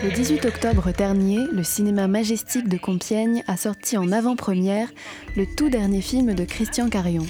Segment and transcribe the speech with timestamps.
[0.00, 4.88] Le 18 octobre dernier, le cinéma majestique de Compiègne a sorti en avant-première
[5.36, 7.26] le tout dernier film de Christian Carion.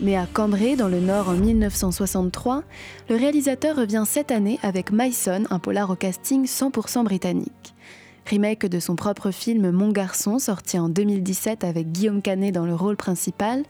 [0.00, 2.62] Né à Cambrai, dans le Nord en 1963,
[3.08, 7.74] le réalisateur revient cette année avec Myson, un polar au casting 100% britannique.
[8.26, 12.76] Remake de son propre film Mon garçon, sorti en 2017 avec Guillaume Canet dans le
[12.76, 13.64] rôle principal,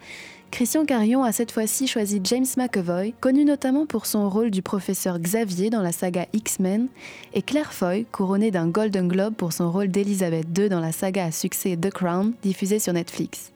[0.51, 5.19] Christian Carion a cette fois-ci choisi James McAvoy, connu notamment pour son rôle du professeur
[5.19, 6.89] Xavier dans la saga X-Men,
[7.35, 11.27] et Claire Foy, couronnée d'un Golden Globe pour son rôle d'Elizabeth II dans la saga
[11.27, 13.53] à succès The Crown, diffusée sur Netflix.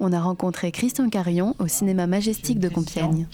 [0.00, 3.28] On a rencontré Christian Carion au cinéma majestique de Compiègne.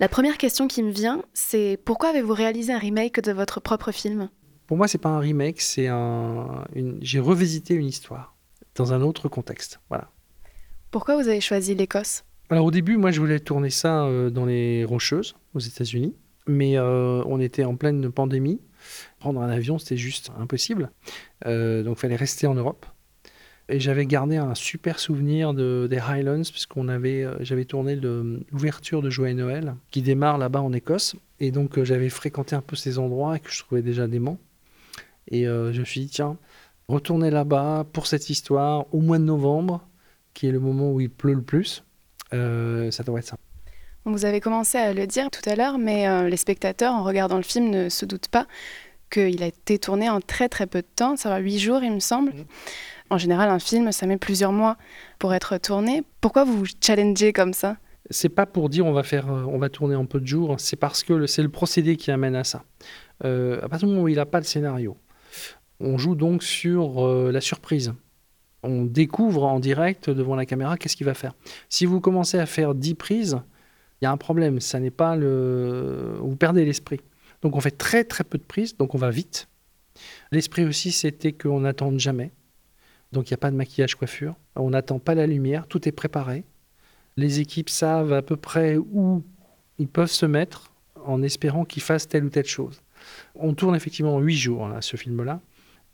[0.00, 3.92] La première question qui me vient, c'est pourquoi avez-vous réalisé un remake de votre propre
[3.92, 4.30] film?
[4.66, 6.64] Pour moi, c'est pas un remake, c'est un.
[6.74, 6.98] Une...
[7.02, 8.31] J'ai revisité une histoire
[8.74, 9.80] dans un autre contexte.
[9.88, 10.10] Voilà.
[10.90, 12.24] Pourquoi vous avez choisi l'Écosse?
[12.50, 16.14] Alors au début, moi, je voulais tourner ça euh, dans les Rocheuses, aux États-Unis,
[16.46, 18.60] mais euh, on était en pleine pandémie.
[19.20, 20.90] Prendre un avion, c'était juste impossible.
[21.46, 22.84] Euh, donc, il fallait rester en Europe.
[23.70, 29.08] Et j'avais gardé un super souvenir de, des Highlands, puisqu'on avait, j'avais tourné l'ouverture de
[29.08, 31.16] Joyeux Noël, qui démarre là-bas en Écosse.
[31.40, 34.36] Et donc, j'avais fréquenté un peu ces endroits que je trouvais déjà dément.
[35.28, 36.36] Et je me suis dit, tiens,
[36.92, 39.80] retourner là-bas pour cette histoire au mois de novembre,
[40.34, 41.84] qui est le moment où il pleut le plus.
[42.32, 43.36] Euh, ça devrait être ça.
[44.04, 47.36] Vous avez commencé à le dire tout à l'heure, mais euh, les spectateurs, en regardant
[47.36, 48.46] le film, ne se doutent pas
[49.10, 51.92] qu'il a été tourné en très très peu de temps, ça va huit jours, il
[51.92, 52.32] me semble.
[52.32, 52.44] Mhm.
[53.10, 54.76] En général, un film, ça met plusieurs mois
[55.18, 56.02] pour être tourné.
[56.20, 57.76] Pourquoi vous vous challengez comme ça?
[58.10, 60.56] C'est pas pour dire on va faire, euh, on va tourner en peu de jours.
[60.58, 62.64] C'est parce que c'est le procédé qui amène à ça.
[63.22, 64.96] à partir du moment où il n'a pas de scénario,
[65.82, 67.92] on joue donc sur euh, la surprise.
[68.62, 71.34] On découvre en direct devant la caméra qu'est-ce qu'il va faire.
[71.68, 73.40] Si vous commencez à faire 10 prises,
[74.00, 74.60] il y a un problème.
[74.60, 76.14] Ça n'est pas le.
[76.20, 77.00] Vous perdez l'esprit.
[77.42, 79.48] Donc on fait très très peu de prises, donc on va vite.
[80.30, 82.30] L'esprit aussi, c'était qu'on n'attende jamais.
[83.10, 84.36] Donc il n'y a pas de maquillage coiffure.
[84.54, 86.44] On n'attend pas la lumière, tout est préparé.
[87.16, 89.22] Les équipes savent à peu près où
[89.78, 90.72] ils peuvent se mettre
[91.04, 92.80] en espérant qu'ils fassent telle ou telle chose.
[93.34, 95.40] On tourne effectivement huit jours, ce film-là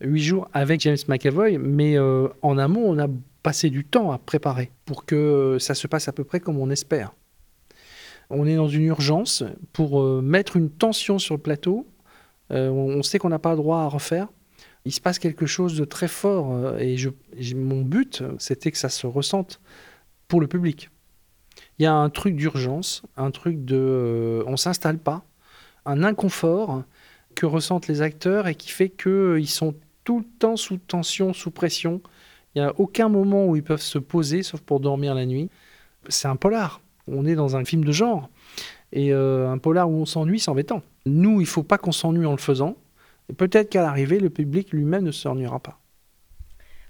[0.01, 3.09] huit jours avec James McAvoy, mais euh, en amont, on a
[3.43, 6.71] passé du temps à préparer pour que ça se passe à peu près comme on
[6.71, 7.15] espère.
[8.31, 9.43] On est dans une urgence
[9.73, 11.87] pour euh, mettre une tension sur le plateau.
[12.51, 14.29] Euh, on sait qu'on n'a pas le droit à refaire.
[14.85, 16.97] Il se passe quelque chose de très fort et
[17.55, 19.61] mon but, c'était que ça se ressente
[20.29, 20.91] pour le public.
[21.79, 24.43] Il y a un truc d'urgence, un truc de...
[24.47, 25.25] on s'installe pas,
[25.85, 26.85] un inconfort
[27.35, 29.75] que ressentent les acteurs et qui fait qu'ils sont
[30.09, 32.01] tout le temps sous tension, sous pression.
[32.55, 35.51] Il n'y a aucun moment où ils peuvent se poser, sauf pour dormir la nuit.
[36.09, 36.81] C'est un polar.
[37.07, 38.31] On est dans un film de genre.
[38.91, 40.81] Et euh, un polar où on s'ennuie, c'est embêtant.
[41.05, 42.79] Nous, il faut pas qu'on s'ennuie en le faisant.
[43.29, 45.79] Et peut-être qu'à l'arrivée, le public lui-même ne s'ennuiera pas.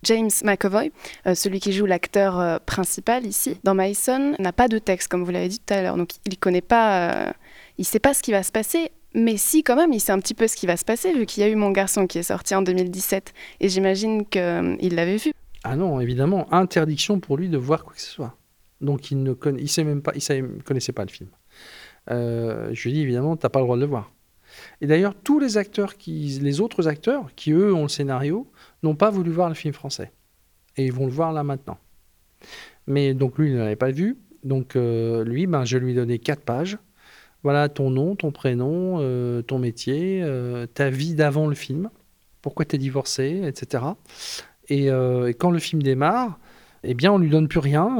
[0.05, 0.93] James McAvoy,
[1.27, 5.25] euh, celui qui joue l'acteur euh, principal ici, dans Mason, n'a pas de texte, comme
[5.25, 5.97] vous l'avez dit tout à l'heure.
[5.97, 7.35] Donc il connaît pas,
[7.79, 8.93] il sait pas ce qui va se passer.
[9.15, 11.27] Mais si, quand même, il sait un petit peu ce qui va se passer, vu
[11.27, 13.33] qu'il y a eu Mon Garçon qui est sorti en 2017.
[13.61, 15.33] Et j'imagine qu'il euh, l'avait vu.
[15.65, 18.37] Ah non, évidemment, interdiction pour lui de voir quoi que ce soit.
[18.81, 20.13] Donc il ne il sait même pas,
[20.65, 21.31] connaissait pas le film.
[22.11, 24.13] Euh, je lui dis évidemment, tu n'as pas le droit de le voir.
[24.81, 28.51] Et d'ailleurs, tous les acteurs les autres acteurs qui eux ont le scénario,
[28.83, 30.13] n'ont pas voulu voir le film français.
[30.77, 31.79] Et ils vont le voir là maintenant.
[32.87, 34.17] Mais donc lui, il ne l'avait pas vu.
[34.45, 36.79] Donc euh, lui, ben, je lui ai donné quatre pages
[37.49, 41.89] voilà ton nom, ton prénom, euh, ton métier, euh, ta vie d'avant le film,
[42.43, 43.85] pourquoi tu es divorcé, etc.
[44.71, 46.39] Euh, et, quand le film démarre,
[46.85, 47.97] eh bien, on lui donne plus rien.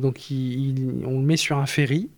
[0.00, 2.10] donc, on le met sur un ferry.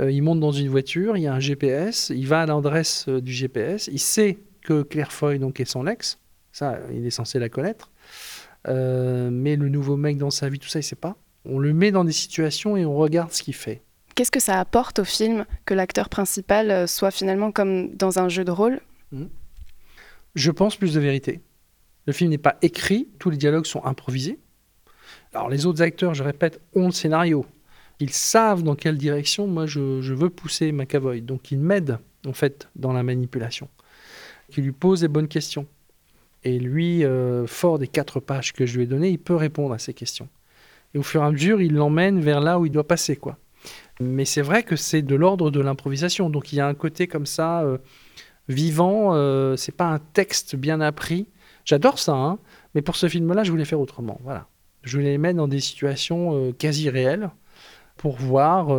[0.00, 3.32] il monte dans une voiture, il y a un GPS, il va à l'adresse du
[3.32, 6.20] GPS, il sait que Claire Foy donc, est son ex,
[6.52, 7.90] ça, il est censé la connaître.
[8.68, 11.16] mais le nouveau mec dans sa vie, tout ça, il sait pas.
[11.44, 13.82] On le met dans des situations et on regarde ce qu'il fait.
[14.14, 18.28] Qu'est-ce que ça apporte au film que l'acteur principal euh, soit finalement comme dans un
[18.28, 18.80] jeu de rôle?
[19.10, 19.24] Mmh.
[20.36, 21.40] Je pense plus de vérité.
[22.06, 24.38] Le film n'est pas écrit, tous les dialogues sont improvisés.
[25.32, 27.44] Alors les autres acteurs, je répète, ont le scénario.
[27.98, 31.20] Ils savent dans quelle direction moi je, veux pousser McAvoy.
[31.20, 33.68] Donc ils m'aident en fait dans la manipulation.
[34.50, 35.66] Qui lui posent les bonnes questions.
[36.44, 39.74] Et lui, euh, fort des quatre pages que je lui ai données, il peut répondre
[39.74, 40.28] à ces questions.
[40.92, 43.16] Et au fur et à mesure, il l'emmène vers là où il doit passer.
[43.16, 43.38] quoi.
[44.00, 46.30] Mais c'est vrai que c'est de l'ordre de l'improvisation.
[46.30, 47.78] Donc il y a un côté comme ça, euh,
[48.48, 49.14] vivant.
[49.14, 51.28] Euh, c'est pas un texte bien appris.
[51.64, 52.38] J'adore ça, hein,
[52.74, 54.20] mais pour ce film-là, je voulais faire autrement.
[54.22, 54.48] Voilà.
[54.82, 57.30] Je voulais les mettre dans des situations euh, quasi réelles
[57.96, 58.76] pour voir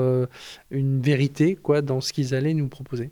[0.71, 3.11] une vérité quoi, dans ce qu'ils allaient nous proposer.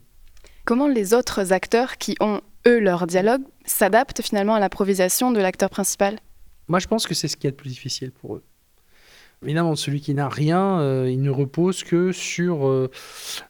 [0.66, 5.70] Comment les autres acteurs qui ont, eux, leur dialogue, s'adaptent finalement à l'improvisation de l'acteur
[5.70, 6.20] principal?
[6.68, 8.44] Moi, je pense que c'est ce qui est le plus difficile pour eux.
[9.44, 12.90] Évidemment, celui qui n'a rien, euh, il ne repose que sur euh,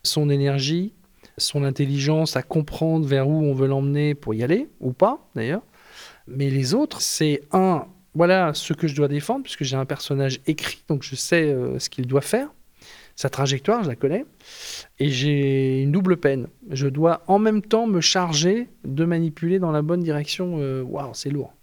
[0.04, 0.94] son énergie,
[1.38, 5.62] son intelligence à comprendre vers où on veut l'emmener pour y aller, ou pas d'ailleurs.
[6.28, 7.86] Mais les autres, c'est un,
[8.16, 11.78] voilà ce que je dois défendre, puisque j'ai un personnage écrit, donc je sais euh,
[11.80, 12.50] ce qu'il doit faire.
[13.16, 14.26] Sa trajectoire, je la connais.
[14.98, 16.48] Et j'ai une double peine.
[16.72, 20.56] Je dois en même temps me charger de manipuler dans la bonne direction.
[20.82, 21.54] Waouh, c'est lourd.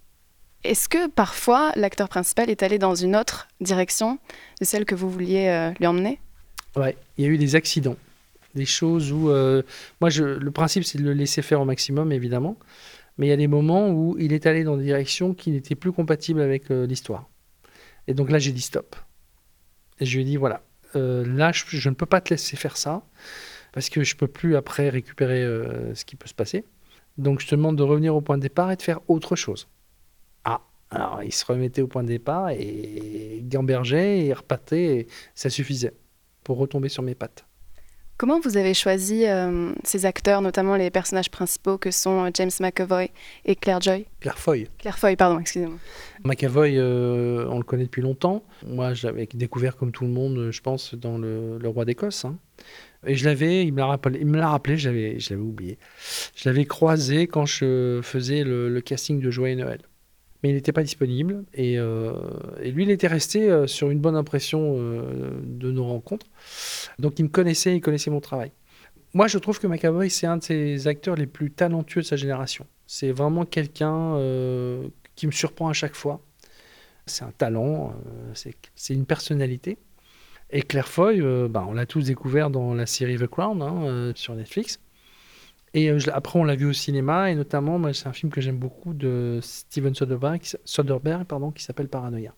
[0.63, 4.19] Est-ce que parfois l'acteur principal est allé dans une autre direction
[4.59, 6.19] de celle que vous vouliez euh, lui emmener?
[6.75, 7.97] Ouais, il y a eu des accidents,
[8.53, 9.63] des choses où euh,
[9.99, 12.57] moi le principe c'est de le laisser faire au maximum évidemment,
[13.17, 15.75] mais il y a des moments où il est allé dans des directions qui n'étaient
[15.75, 17.27] plus compatibles avec euh, l'histoire.
[18.07, 18.95] Et donc là j'ai dit stop.
[19.99, 20.61] Et je lui ai dit voilà,
[20.93, 23.03] là je, je, ne peux pas te laisser faire ça
[23.71, 25.43] parce que je peux plus après récupérer
[25.93, 26.65] ce qui peut se passer.
[27.17, 29.67] Donc je te demande de revenir au point de départ et de faire autre chose.
[30.91, 35.93] Alors, il se remettait au point de départ et gambergeait et repartait, et ça suffisait
[36.43, 37.45] pour retomber sur mes pattes.
[38.17, 42.51] Comment vous avez choisi euh, ces acteurs, notamment les personnages principaux que sont euh, James
[42.59, 43.09] McAvoy
[43.45, 44.05] et Claire Joy?
[44.19, 44.67] Claire Foy.
[44.77, 45.79] Claire Foy, pardon, excusez-moi.
[46.23, 48.43] McAvoy, euh, on le connaît depuis longtemps.
[48.67, 52.25] Moi, je l'avais découvert comme tout le monde, je pense, dans Le, Roi d'Écosse.
[52.25, 52.37] Hein.
[53.07, 55.79] Et je l'avais, il me l'a rappelé, il me l'a rappelé, je l'avais, oublié.
[56.35, 59.79] Je l'avais croisé quand je faisais le, le casting de Joyeux Noël
[60.41, 61.43] mais il n'était pas disponible.
[61.53, 62.13] Et, euh,
[62.63, 66.27] lui, il était resté euh, sur une bonne impression euh, de nos rencontres.
[66.99, 68.51] Donc il me connaissait, il connaissait mon travail.
[69.13, 72.15] Moi, je trouve que McAvoy, c'est un de ses acteurs les plus talentueux de sa
[72.15, 72.65] génération.
[72.87, 74.17] C'est vraiment quelqu'un
[75.15, 76.21] qui me surprend à chaque fois.
[77.07, 77.93] C'est un talent,
[78.33, 79.77] c'est une personnalité.
[80.49, 84.33] Et Claire Foy, bah, on l'a tous découvert dans la série The Crown hein, sur
[84.33, 84.79] Netflix.
[85.73, 88.57] Et euh, après, on l'a vu au cinéma, et notamment, c'est un film que j'aime
[88.57, 92.33] beaucoup de Steven Soderbergh, qui s'appelle Paranoia.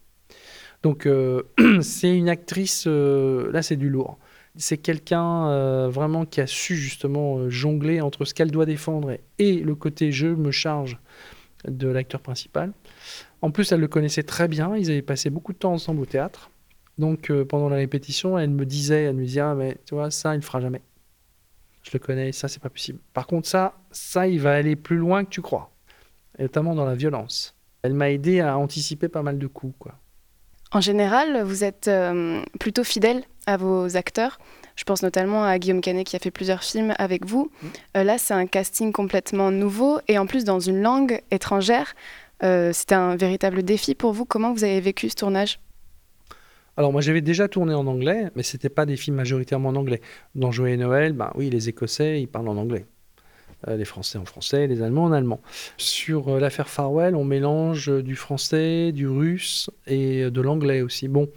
[0.84, 1.44] Donc, euh,
[1.82, 4.18] c'est une actrice, euh, là, c'est du lourd.
[4.56, 9.74] C'est quelqu'un vraiment qui a su justement jongler entre ce qu'elle doit défendre et le
[9.74, 11.00] côté je me charge
[11.68, 12.72] de l'acteur principal.
[13.42, 16.06] En plus, elle le connaissait très bien, ils avaient passé beaucoup de temps ensemble au
[16.06, 16.52] théâtre.
[17.00, 20.36] Donc, pendant la répétition, elle me disait, elle me disait, ah, mais tu vois, ça,
[20.36, 20.82] il ne fera jamais
[21.84, 23.00] je le connais, ça c'est pas possible.
[23.14, 25.72] Par contre, ça, ça, il va aller plus loin que tu crois,
[26.40, 27.56] et notamment dans la violence.
[27.82, 29.96] Elle m'a aidé à anticiper pas mal de coups, quoi.
[30.72, 34.40] En général, vous êtes euh, plutôt fidèle à vos acteurs.
[34.76, 37.52] Je pense notamment à Guillaume Canet qui a fait plusieurs films avec vous.
[37.62, 37.68] Mm.
[37.98, 41.94] Euh, là, c'est un casting complètement nouveau et en plus dans une langue étrangère.
[42.44, 44.26] Euh, C'était un véritable défi pour vous.
[44.26, 45.60] Comment vous avez vécu ce tournage?
[46.76, 50.02] Alors moi j'avais déjà tourné en anglais, mais c'était pas des films majoritairement en anglais.
[50.36, 52.86] Dans et Noël, ben oui, les Écossais, ils parlent en anglais.
[53.68, 55.42] Euh, les Français en français, les Allemands en allemand.
[55.78, 61.08] Sur euh, l'affaire Farwell, on mélange euh, du français, du russe et de l'anglais aussi.
[61.08, 61.30] Bon,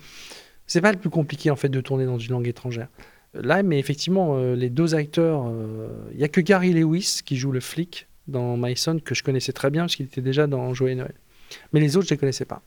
[0.67, 2.89] c'est pas le plus compliqué en fait de tourner dans une langue étrangère.
[3.35, 5.53] Là, mais effectivement, les deux acteurs,
[6.15, 9.23] il y a que Gary Lewis qui joue le flic dans My Son que je
[9.23, 11.13] connaissais très bien parce qu'il était déjà dans et Noël.
[11.75, 12.63] Mais les autres, je les connaissais pas.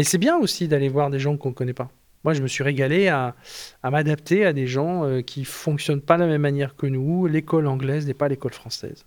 [0.00, 1.90] Mais c'est bien aussi d'aller voir des gens qu'on ne connaît pas.
[2.24, 3.36] Moi, je me suis régalé à,
[3.84, 7.26] m'adapter à des gens euh, qui fonctionnent pas de la même manière que nous.
[7.26, 9.04] L'école anglaise n'est pas l'école française.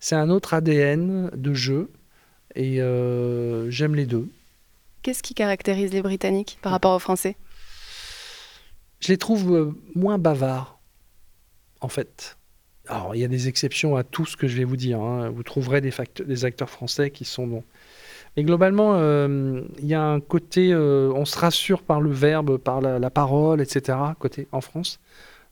[0.00, 1.90] C'est un autre ADN de jeu
[2.54, 4.26] et euh, j'aime les deux.
[5.02, 7.36] Qu'est-ce qui caractérise les Britanniques par rapport aux Français?
[9.00, 10.80] Je les trouve euh, moins bavards,
[11.82, 12.38] en fait.
[12.88, 14.98] Alors, il y a des exceptions à tout ce que je vais vous dire.
[14.98, 15.28] Hein.
[15.28, 15.92] Vous trouverez des,
[16.24, 17.62] des acteurs français qui sont.
[18.36, 22.58] Et globalement, euh, il y a un côté, euh, on se rassure par le verbe,
[22.58, 23.98] par la, parole, etc.
[24.18, 25.00] Côté en France,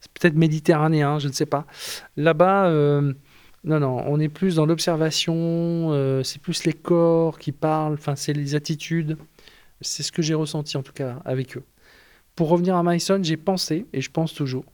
[0.01, 1.67] c'est peut-être méditerranéen, je ne sais pas.
[2.17, 3.13] Là-bas, euh,
[3.65, 6.21] non, non, on est plus dans l'observation.
[6.23, 7.95] c'est plus les corps qui parlent.
[7.95, 9.17] Enfin, c'est les attitudes.
[9.81, 11.65] C'est ce que j'ai ressenti en tout cas avec eux.
[12.37, 14.65] Pour revenir à Myson, j'ai pensé et je pense toujours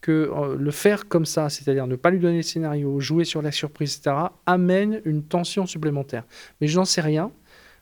[0.00, 3.52] que le faire comme ça, c'est-à-dire ne pas lui donner le scénario, jouer sur la
[3.52, 6.24] surprise, etc., amène une tension supplémentaire.
[6.60, 7.30] Mais je n'en sais rien.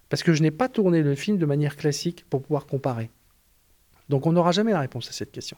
[0.09, 3.11] Parce que je n'ai pas tourné le film de manière classique pour pouvoir comparer.
[4.09, 5.57] Donc on n'aura jamais la réponse à cette question.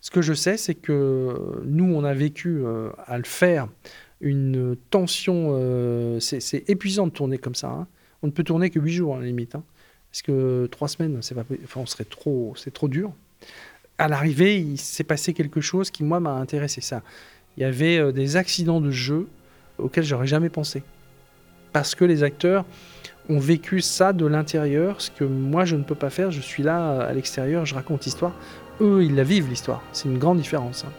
[0.00, 3.68] Ce que je sais, c'est que nous, on a vécu euh, à le faire
[4.22, 5.50] une tension.
[5.52, 7.68] Euh, c'est épuisant de tourner comme ça.
[7.68, 7.86] Hein.
[8.22, 9.54] On ne peut tourner que huit jours à la limite.
[9.54, 9.64] Hein.
[10.10, 13.12] parce que trois semaines, c'est pas, enfin, trop, c'est trop dur.
[14.00, 16.80] À l'arrivée, il s'est passé quelque chose qui moi m'a intéressé.
[16.80, 17.02] Ça,
[17.58, 19.28] il y avait euh, des accidents de jeu
[19.76, 20.82] auxquels j'aurais jamais pensé,
[21.74, 22.64] parce que les acteurs
[23.28, 26.30] ont vécu ça de l'intérieur, ce que moi je ne peux pas faire.
[26.30, 28.32] Je suis là à l'extérieur, je raconte l'histoire.
[28.80, 29.82] Eux, ils la vivent l'histoire.
[29.92, 30.86] C'est une grande différence.
[30.86, 30.92] Hein.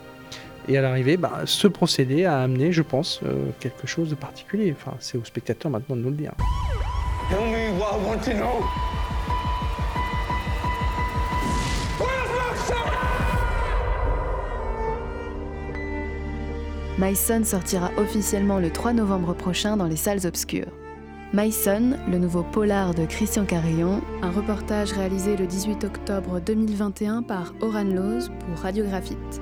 [0.68, 4.76] Et à l'arrivée, bah, ce procédé a amené, je pense, euh, quelque chose de particulier.
[4.78, 6.34] Enfin, c'est au spectateur maintenant de nous le dire.
[17.02, 20.72] My Son sortira officiellement le 3 novembre prochain dans les salles obscures.
[21.34, 27.24] My Son, le nouveau polar de Christian Carillon, un reportage réalisé le 18 octobre 2021
[27.24, 29.42] par Oran Loz pour Radiographite.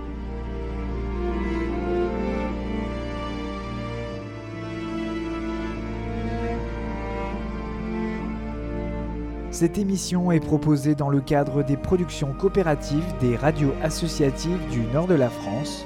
[9.51, 15.08] Cette émission est proposée dans le cadre des productions coopératives des radios associatives du nord
[15.08, 15.86] de la France,